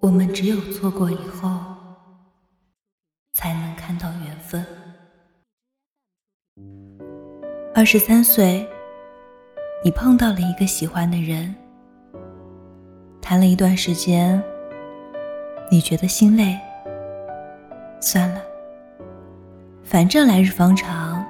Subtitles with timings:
[0.00, 1.58] 我们只有错过以后，
[3.34, 4.64] 才能看到缘分。
[7.74, 8.68] 二十三岁，
[9.84, 11.54] 你碰到了一个喜欢的人，
[13.20, 14.42] 谈了一段时间，
[15.70, 16.58] 你觉得心累，
[18.00, 18.42] 算了，
[19.82, 21.24] 反正来日方长，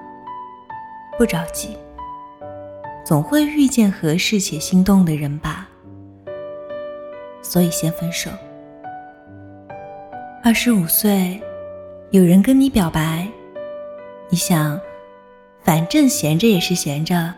[1.16, 1.76] 不着急，
[3.04, 5.68] 总会遇见合适且心动的人吧，
[7.42, 8.30] 所以先分手。
[10.44, 11.40] 二十五岁，
[12.10, 13.28] 有人跟你表白，
[14.28, 14.76] 你想，
[15.60, 17.32] 反正闲着也是闲着，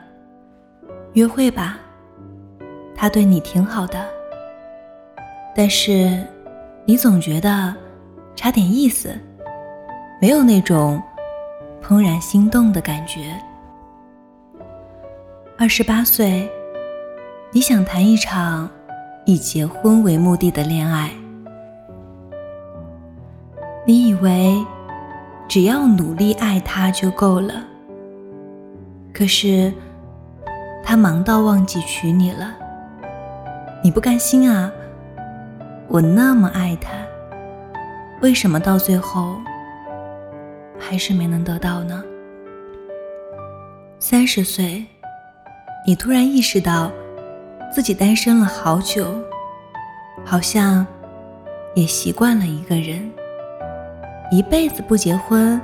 [1.13, 1.79] 约会吧。
[2.97, 4.09] 他对你挺好的，
[5.55, 6.19] 但是
[6.87, 7.77] 你总觉得
[8.35, 9.15] 差点意思，
[10.19, 10.99] 没有那种
[11.83, 13.39] 怦然心动的感觉。
[15.59, 16.51] 二十八岁，
[17.51, 18.67] 你想谈一场
[19.27, 21.11] 以结婚为目的的恋爱。
[23.87, 24.65] 你以为
[25.47, 27.53] 只要努力爱他就够了，
[29.13, 29.71] 可是
[30.83, 32.55] 他忙到忘记娶你了，
[33.83, 34.73] 你不甘心啊？
[35.87, 36.93] 我那么爱他，
[38.23, 39.37] 为什么到最后
[40.79, 42.03] 还是没能得到呢？
[43.99, 44.83] 三十岁，
[45.87, 46.91] 你突然意识到
[47.71, 49.05] 自己单身了好久，
[50.25, 50.87] 好像
[51.75, 53.13] 也习惯了一个人。
[54.31, 55.61] 一辈子不结婚，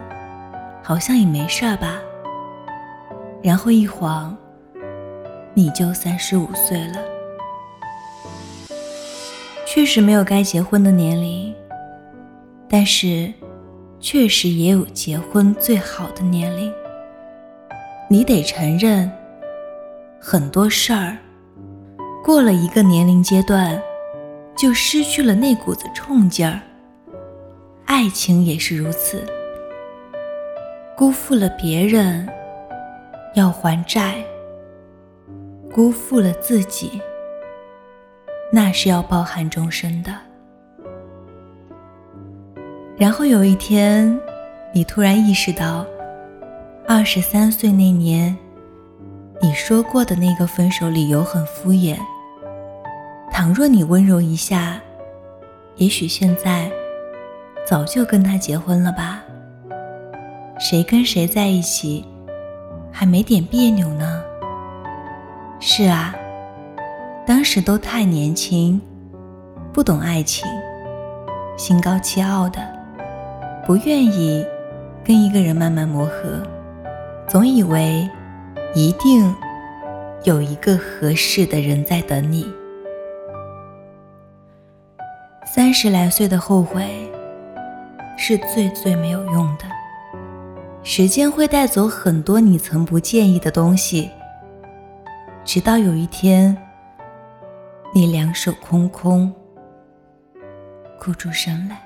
[0.83, 1.98] 好像也没事儿吧。
[3.42, 4.36] 然后一晃，
[5.55, 6.98] 你就三十五岁了。
[9.66, 11.55] 确实没有该结婚的年龄，
[12.69, 13.33] 但是，
[13.98, 16.72] 确实也有结婚最好的年龄。
[18.08, 19.11] 你得承认，
[20.20, 21.16] 很多事儿，
[22.22, 23.81] 过了一个年龄阶段，
[24.56, 26.61] 就失去了那股子冲劲儿。
[27.91, 29.27] 爱情也是如此，
[30.97, 32.25] 辜负了别人
[33.34, 34.25] 要还债，
[35.75, 37.03] 辜负了自己
[38.53, 40.15] 那是要抱憾终身的。
[42.97, 44.16] 然后有一天，
[44.72, 45.84] 你突然意识到，
[46.86, 48.38] 二十三岁那年，
[49.41, 51.98] 你说过的那个分手理由很敷衍。
[53.32, 54.81] 倘若你温柔一下，
[55.75, 56.70] 也许现在。
[57.70, 59.22] 早就跟他结婚了吧？
[60.58, 62.04] 谁跟谁在一起，
[62.91, 64.20] 还没点别扭呢？
[65.60, 66.12] 是啊，
[67.25, 68.80] 当时都太年轻，
[69.72, 70.48] 不懂爱情，
[71.56, 72.60] 心高气傲的，
[73.64, 74.44] 不愿意
[75.04, 76.42] 跟一个人慢慢磨合，
[77.28, 78.10] 总以为
[78.75, 79.32] 一定
[80.25, 82.53] 有一个合适的人在等你。
[85.47, 87.09] 三十来岁的后悔。
[88.22, 89.64] 是最最没有用的。
[90.82, 94.10] 时间会带走很多你曾不介意的东西，
[95.42, 96.54] 直到有一天，
[97.94, 99.32] 你两手空空，
[101.00, 101.76] 哭出声来。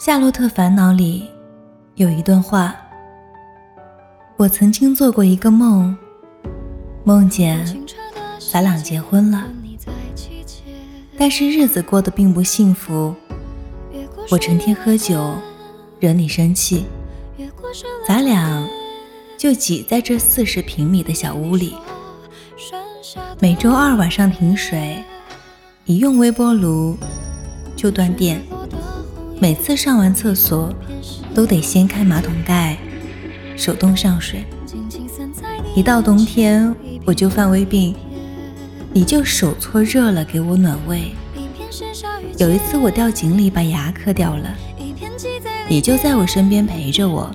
[0.04, 1.30] 《夏洛特烦恼》里
[1.94, 2.74] 有一段话：
[4.36, 5.96] 我曾经做过一个梦，
[7.04, 7.64] 梦见
[8.52, 9.44] 咱俩结婚了。
[11.18, 13.12] 但是日子过得并不幸福，
[14.30, 15.34] 我成天喝酒，
[15.98, 16.84] 惹你生气，
[18.06, 18.64] 咱俩
[19.36, 21.74] 就挤在这四十平米的小屋里。
[23.40, 25.02] 每周二晚上停水，
[25.86, 26.96] 一用微波炉
[27.74, 28.40] 就断电，
[29.40, 30.72] 每次上完厕所
[31.34, 32.78] 都得掀开马桶盖，
[33.56, 34.44] 手动上水。
[35.74, 36.72] 一到冬天
[37.04, 37.92] 我就犯胃病。
[38.98, 41.14] 你就手搓热了给我暖胃。
[42.36, 44.52] 有一次我掉井里把牙磕掉了，
[45.68, 47.30] 你就在我身边陪着我，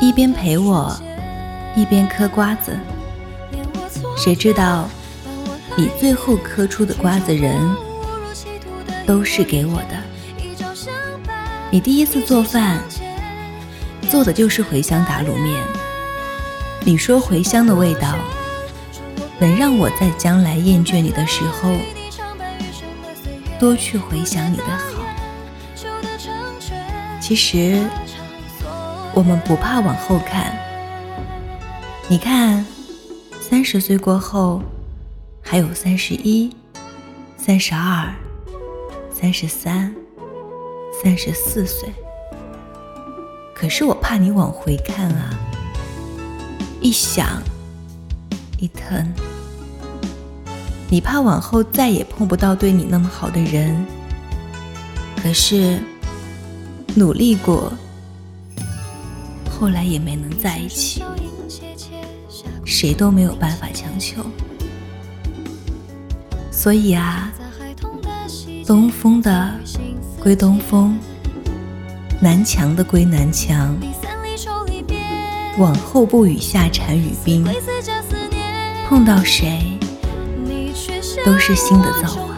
[0.00, 0.92] 一边陪我，
[1.76, 2.76] 一边嗑瓜子。
[4.16, 4.88] 谁知道
[5.76, 7.54] 你最后嗑出的瓜子仁
[9.06, 9.96] 都是给我的。
[11.70, 12.82] 你第一次做饭
[14.10, 15.62] 做的就是茴香打卤面，
[16.80, 18.18] 你说茴香的味道。
[19.44, 21.76] 能让我在将来厌倦你的时候，
[23.60, 25.04] 多去回想你的好。
[27.20, 27.78] 其实，
[29.12, 30.56] 我们不怕往后看。
[32.08, 32.64] 你看，
[33.38, 34.62] 三十岁过后，
[35.42, 36.50] 还有三十一、
[37.36, 38.10] 三十二、
[39.12, 39.94] 三十三、
[41.02, 41.92] 三十四岁。
[43.54, 45.38] 可是我怕你往回看啊，
[46.80, 47.42] 一想。
[48.58, 49.12] 一疼，
[50.88, 53.84] 你怕往后再也碰不到对你那么好的人。
[55.22, 55.78] 可是
[56.94, 57.72] 努力过，
[59.50, 61.02] 后来也没能在一起。
[62.64, 64.22] 谁都没有办法强求。
[66.50, 67.30] 所以啊，
[68.66, 69.52] 东风的
[70.22, 70.98] 归东风，
[72.20, 73.76] 南墙的归南墙。
[75.58, 77.46] 往后不雨下禅雨冰，
[78.88, 79.73] 碰到谁
[81.24, 82.34] 都是新的造化。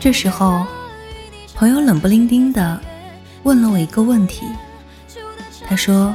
[0.00, 0.66] 这时候。
[1.54, 2.80] 朋友冷不丁丁的
[3.44, 4.44] 问了我一个问题，
[5.68, 6.12] 他说：“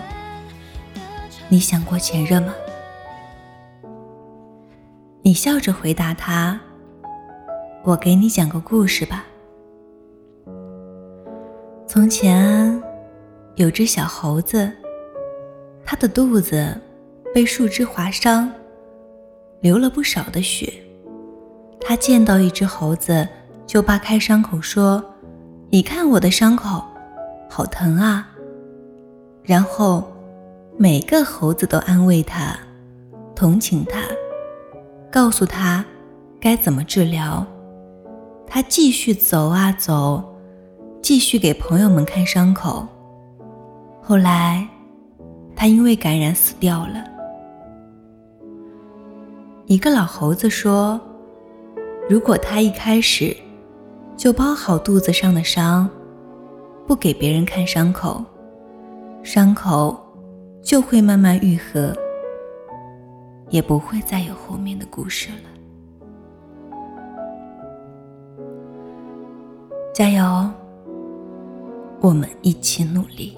[1.49, 2.53] 你想过前任吗？”
[5.21, 6.59] 你笑着回答他
[7.83, 9.25] ：“我给你讲个故事吧。
[11.85, 12.81] 从前
[13.55, 14.71] 有只小猴子，
[15.83, 16.79] 它的肚子
[17.33, 18.51] 被树枝划伤，
[19.61, 20.71] 流了不少的血。
[21.81, 23.27] 它见到一只猴子，
[23.65, 25.03] 就扒开伤口说。”
[25.69, 26.81] 你看我的伤口，
[27.49, 28.29] 好疼啊！
[29.43, 30.09] 然后
[30.79, 32.55] 每个猴子都安慰他，
[33.35, 34.01] 同情他，
[35.11, 35.83] 告诉他
[36.39, 37.43] 该怎么治疗。
[38.45, 40.23] 他继续走啊走，
[41.01, 42.87] 继续给朋友们看伤口。
[44.03, 44.67] 后来，
[45.55, 47.03] 他因为感染死掉了。
[49.65, 51.01] 一个老猴子说
[52.07, 53.35] ：“如果他一开始……”
[54.15, 55.87] 就包好肚子上的伤，
[56.87, 58.23] 不给别人看伤口，
[59.21, 59.95] 伤口
[60.67, 61.95] 就会慢慢愈合，
[63.49, 65.49] 也不会再有后面的故事了。
[69.93, 70.51] 加油，
[72.01, 73.37] 我们一起努力。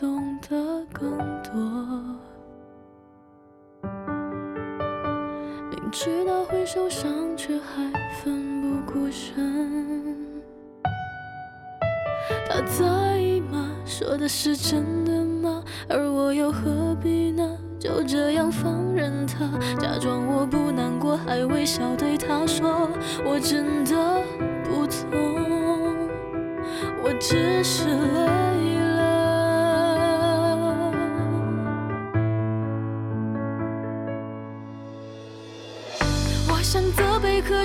[0.00, 1.52] 懂得更多，
[5.70, 7.90] 明知道会受伤，却还
[8.22, 10.16] 奋不顾身。
[12.48, 13.72] 他在意吗？
[13.84, 15.64] 说的是真的吗？
[15.88, 17.58] 而我又何必呢？
[17.80, 22.88] 就这样放任他，假装我不难过，还微笑对他说，
[23.24, 24.22] 我真的
[24.62, 26.08] 不懂。
[27.02, 28.47] 我只是累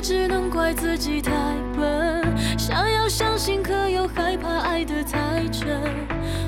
[0.03, 1.31] 只能怪自己太
[1.77, 2.21] 笨。
[2.57, 5.79] 想要相信，可又害怕爱得太真。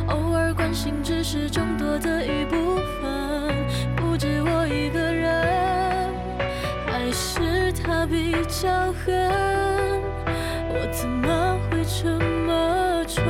[0.08, 3.56] 偶尔关心，只是众多的一部分，
[3.96, 6.14] 不止我一个人，
[6.86, 9.32] 还是他比较狠。
[10.68, 13.24] 我怎么会这么蠢？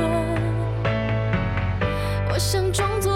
[2.28, 3.15] 我想装作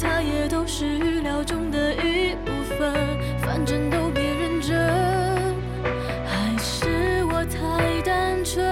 [0.00, 2.92] 他也都是预料中的一部分，
[3.40, 4.78] 反正都别认真。
[6.24, 8.64] 还是我太单纯，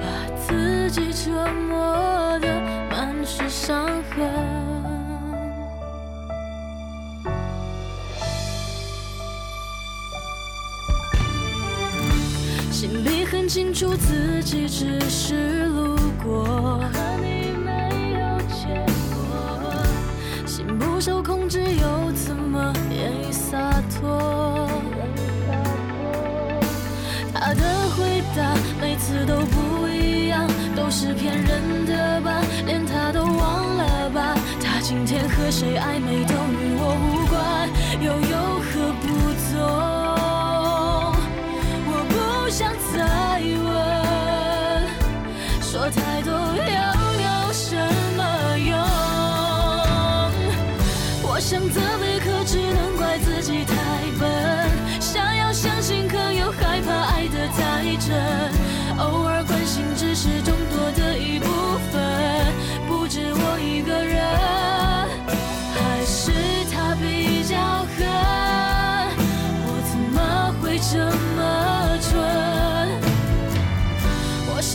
[0.00, 0.06] 把
[0.36, 1.30] 自己折
[1.68, 4.28] 磨得满是伤痕。
[12.72, 16.80] 心里很清楚，自己只是路过，
[31.00, 34.34] 是骗人的吧，连他都忘了吧。
[34.60, 37.70] 他今天和谁暧昧，都与我无关，
[38.02, 39.06] 又有何不
[39.46, 39.62] 同？
[41.86, 42.98] 我不想再
[43.62, 43.70] 问，
[45.62, 46.74] 说太多又
[47.22, 47.76] 有什
[48.16, 48.74] 么用？
[51.22, 53.72] 我想责备，可只能怪自己太
[54.18, 54.26] 笨；
[54.98, 58.57] 想要相信，可又害怕爱得太真。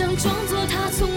[0.04, 1.13] 想装作他从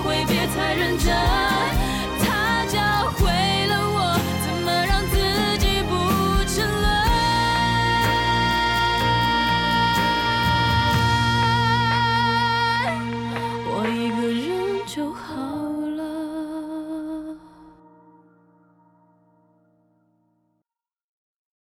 [0.00, 1.57] 会别太认真。